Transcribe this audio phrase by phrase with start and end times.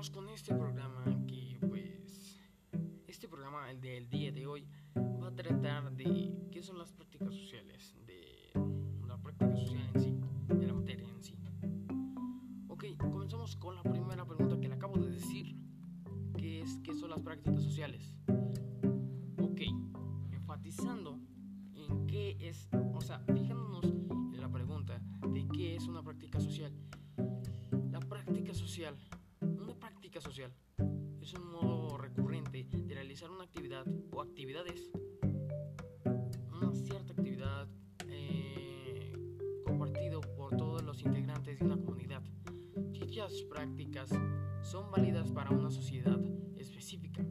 [0.00, 2.40] comenzamos con este programa que pues
[3.06, 7.34] este programa el del día de hoy va a tratar de qué son las prácticas
[7.34, 8.24] sociales de
[9.06, 10.18] la práctica social en sí
[10.54, 11.34] de la materia en sí.
[12.68, 15.54] Ok comenzamos con la primera pregunta que le acabo de decir
[16.38, 18.14] que es qué son las prácticas sociales
[30.20, 30.52] social
[31.20, 34.90] es un modo recurrente de realizar una actividad o actividades,
[36.52, 37.68] una cierta actividad
[38.08, 39.12] eh,
[39.64, 42.22] compartido por todos los integrantes de una comunidad.
[42.90, 44.10] Dichas prácticas
[44.62, 46.20] son válidas para una sociedad
[46.56, 47.24] específica,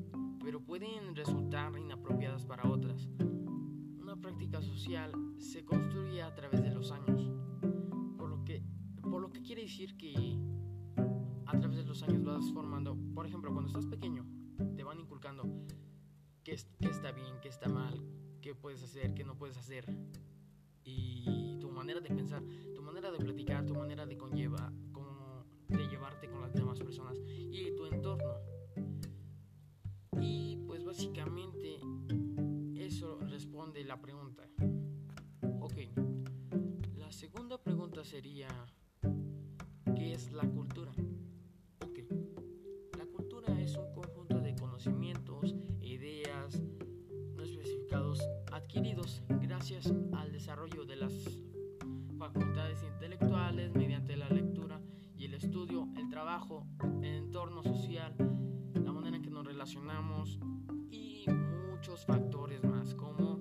[0.43, 3.07] pero pueden resultar inapropiadas para otras.
[3.99, 7.31] Una práctica social se construye a través de los años,
[8.17, 8.63] por lo que,
[9.01, 10.11] por lo que quiere decir que
[11.99, 14.25] los años vas formando, por ejemplo, cuando estás pequeño,
[14.77, 15.43] te van inculcando
[16.45, 18.01] qué, está bien, qué está mal,
[18.41, 19.85] qué puedes hacer, qué no puedes hacer.
[20.85, 22.41] Y tu manera de pensar,
[22.73, 27.17] tu manera de platicar, tu manera de conlleva, cómo de llevarte con las demás personas
[27.27, 28.35] y tu entorno.
[30.21, 31.81] Y pues básicamente
[32.75, 34.43] eso responde la pregunta.
[35.59, 35.75] Ok,
[36.95, 38.47] la segunda pregunta sería,
[39.97, 40.93] ¿qué es la cultura?
[62.05, 63.39] Factores más como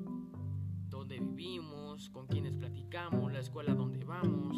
[0.88, 4.56] dónde vivimos, con quienes platicamos, la escuela donde vamos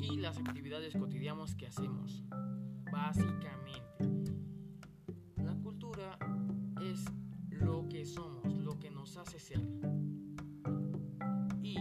[0.00, 2.24] y las actividades cotidianas que hacemos.
[2.90, 4.32] Básicamente,
[5.36, 6.18] la cultura
[6.80, 7.04] es
[7.50, 8.38] lo que somos
[9.16, 9.60] hace ser.
[11.62, 11.76] Y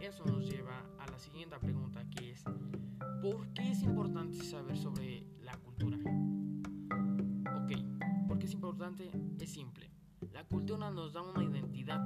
[0.00, 2.44] eso nos lleva a la siguiente pregunta que es,
[3.22, 5.96] ¿por qué es importante saber sobre la cultura?
[7.56, 7.72] Ok,
[8.28, 9.10] ¿por qué es importante?
[9.40, 9.83] Es simple.
[10.34, 12.00] La cultura nos da una identidad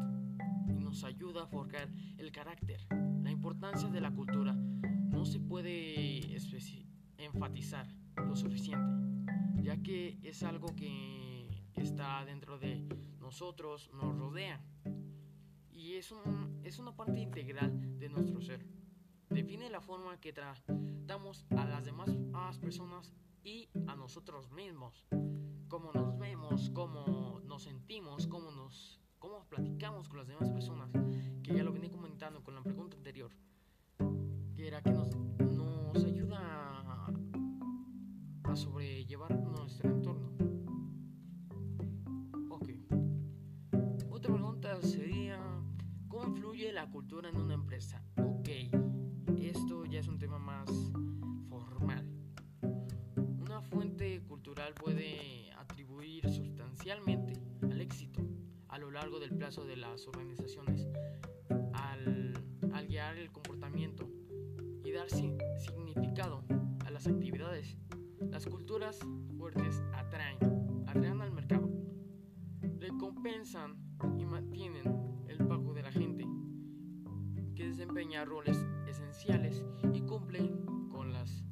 [0.68, 2.86] y nos ayuda a forjar el carácter.
[3.22, 6.36] La importancia de la cultura no se puede
[7.16, 12.86] enfatizar lo suficiente, ya que es algo que está dentro de
[13.18, 14.62] nosotros nos rodea
[15.72, 18.62] y es, un, es una parte integral de nuestro ser.
[19.30, 22.10] Define la forma que tratamos a las demás
[22.60, 23.10] personas
[23.42, 25.06] y a nosotros mismos.
[25.68, 30.90] Cómo nos vemos, cómo nos sentimos, cómo nos cómo platicamos con las demás personas,
[31.42, 33.30] que ya lo venía comentando con la pregunta anterior,
[34.54, 37.12] que era que nos, nos ayuda a,
[38.44, 40.28] a sobrellevar nuestro entorno.
[46.78, 48.00] la cultura en una empresa?
[59.08, 60.86] Largo del plazo de las organizaciones
[61.72, 62.34] al,
[62.86, 64.06] guiar el comportamiento
[64.84, 66.44] y dar significado
[66.84, 67.78] a las actividades.
[68.20, 68.98] Las culturas
[69.38, 70.36] fuertes atraen,
[70.86, 71.70] atraen al mercado,
[72.80, 73.78] recompensan
[74.18, 74.84] y mantienen
[77.78, 79.64] desempeña roles esenciales
[79.94, 80.50] y cumple
[80.90, 81.47] con las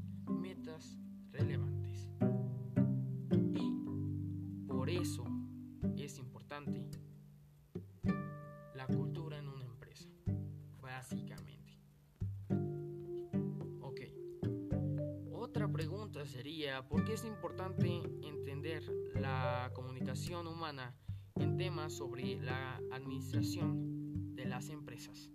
[16.87, 18.83] sería, ¿por qué es importante entender
[19.15, 20.95] la comunicación humana
[21.35, 25.31] en temas sobre la administración de las empresas?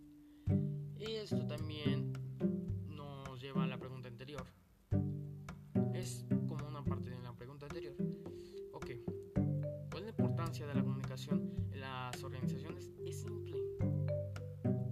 [1.00, 2.14] Esto también
[2.88, 4.46] nos lleva a la pregunta anterior.
[5.94, 7.96] Es como una parte de la pregunta anterior.
[8.74, 8.92] Ok,
[9.90, 12.92] ¿cuál es la importancia de la comunicación en las organizaciones?
[13.06, 13.58] Es simple.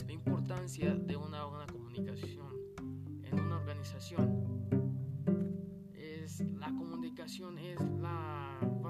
[0.06, 1.66] La importancia de una buena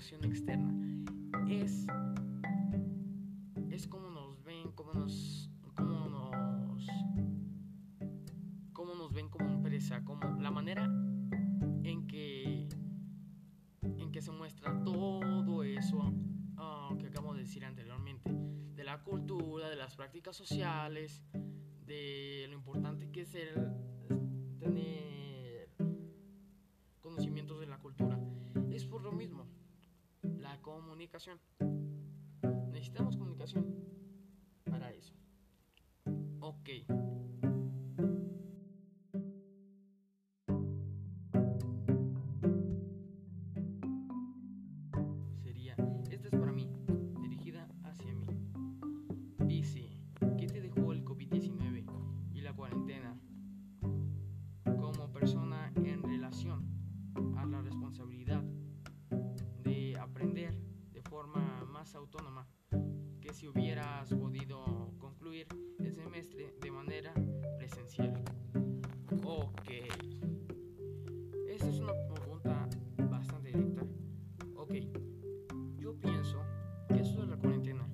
[0.00, 0.72] externa.
[1.50, 1.86] Es,
[3.70, 6.86] es cómo nos ven, cómo nos, cómo nos,
[8.72, 10.84] cómo nos ven como empresa, como la manera
[11.84, 12.66] en que,
[13.82, 16.14] en que se muestra todo eso
[16.56, 18.30] ah, que acabo de decir anteriormente,
[18.74, 21.22] de la cultura, de las prácticas sociales,
[21.84, 25.68] de lo importante que es el tener
[27.02, 28.18] conocimientos de la cultura.
[28.70, 29.49] Es por lo mismo
[30.50, 31.38] la comunicación.
[32.72, 33.64] Necesitamos comunicación
[34.68, 35.14] para eso.
[36.40, 36.68] Ok.
[61.10, 62.46] Forma más autónoma
[63.20, 65.48] que si hubieras podido concluir
[65.80, 67.12] el semestre de manera
[67.58, 68.22] presencial?
[69.24, 69.70] Ok.
[71.48, 72.68] Esta es una pregunta
[73.10, 73.82] bastante directa.
[74.54, 74.74] Ok.
[75.78, 76.44] Yo pienso
[76.86, 77.88] que eso de la cuarentena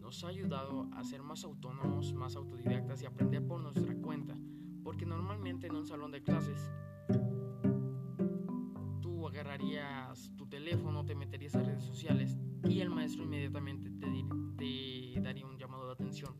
[0.00, 4.36] nos ha ayudado a ser más autónomos, más autodidactas y aprender por nuestra cuenta.
[4.82, 6.72] Porque normalmente en un salón de clases
[9.52, 14.06] agarrarías tu teléfono, te meterías a redes sociales y el maestro inmediatamente te,
[14.56, 16.34] te daría un llamado de atención.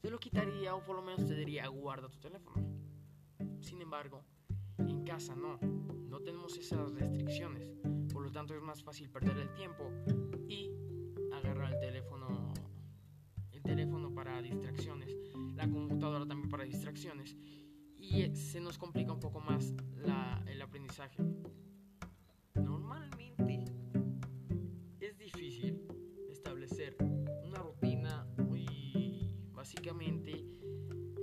[0.00, 2.66] Te lo quitaría o por lo menos te diría guarda tu teléfono.
[3.60, 4.24] Sin embargo,
[4.78, 7.70] en casa no, no tenemos esas restricciones.
[8.10, 9.90] Por lo tanto es más fácil perder el tiempo
[10.48, 10.70] y
[11.34, 12.54] agarrar el teléfono
[13.50, 15.14] el teléfono para distracciones,
[15.54, 17.36] la computadora también para distracciones
[17.98, 21.22] y se nos complica un poco más la, el aprendizaje.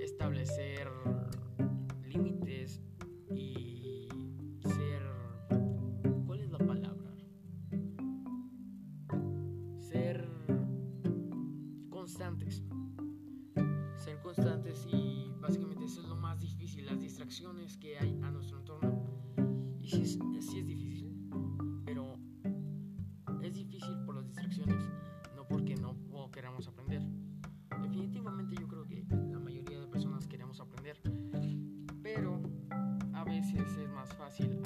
[0.01, 0.91] Establecer
[2.05, 2.81] límites
[3.33, 4.07] y
[4.61, 5.01] ser
[6.25, 7.15] ¿cuál es la palabra?
[9.79, 10.27] ser
[11.89, 12.63] constantes.
[13.97, 18.59] Ser constantes y básicamente eso es lo más difícil las distracciones que hay a nuestro
[18.59, 19.05] entorno.
[19.79, 21.04] Y sí es, sí es difícil
[33.41, 34.61] veces es más fácil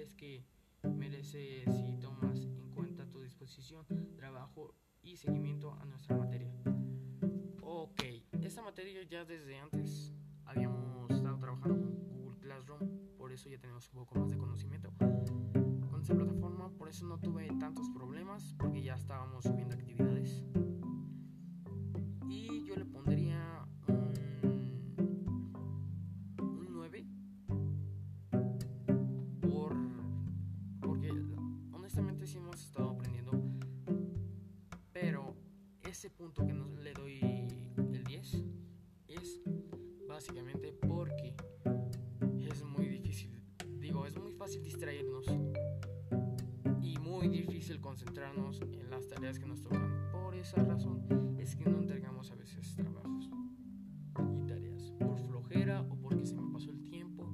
[0.00, 0.46] crees que
[0.82, 3.84] merece si tomas en cuenta tu disposición,
[4.16, 6.50] trabajo y seguimiento a nuestra materia?
[7.60, 8.02] Ok,
[8.40, 10.14] esta materia ya desde antes
[10.46, 12.80] habíamos estado trabajando con Google Classroom,
[13.18, 17.20] por eso ya tenemos un poco más de conocimiento con esa plataforma, por eso no
[17.20, 20.42] tuve tantos problemas, porque ya estábamos subiendo actividades.
[22.26, 23.49] Y yo le pondría
[44.80, 45.26] distraernos
[46.80, 50.08] y muy difícil concentrarnos en las tareas que nos tocan.
[50.10, 53.28] Por esa razón es que no entregamos a veces trabajos
[54.38, 57.30] y tareas por flojera o porque se me pasó el tiempo,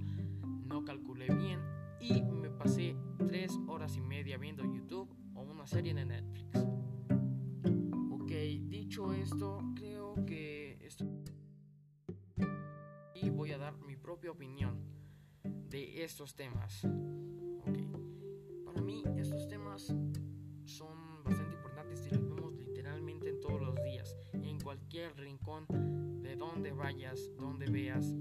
[0.65, 1.61] no calculé bien
[2.01, 2.97] y me pasé
[3.29, 6.67] tres horas y media viendo YouTube o una serie de Netflix.
[8.11, 8.33] Ok,
[8.67, 11.07] dicho esto, creo que esto
[13.15, 14.86] y voy a dar mi propia opinión
[15.85, 16.87] estos temas.
[18.65, 19.95] Para mí estos temas
[20.65, 24.17] son bastante importantes y los vemos literalmente en todos los días.
[24.33, 25.67] En cualquier rincón
[26.23, 28.15] de donde vayas, donde veas,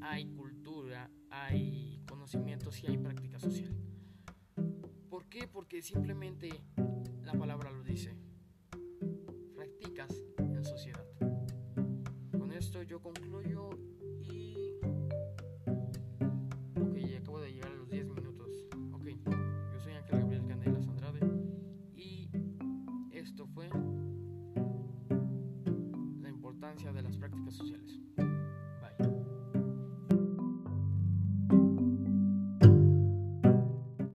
[0.00, 3.74] hay cultura, hay conocimientos y hay práctica social.
[5.08, 5.48] ¿Por qué?
[5.48, 6.50] Porque simplemente
[7.24, 8.16] la palabra lo dice.
[9.54, 11.04] Practicas en sociedad.
[12.38, 13.70] Con esto yo concluyo